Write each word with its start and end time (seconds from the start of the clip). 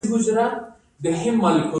صنعت 0.03 0.13
د 0.13 0.13
ژوند 1.19 1.37
بدلون 1.41 1.55
دی. 1.55 1.61